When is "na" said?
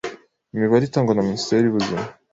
1.13-1.25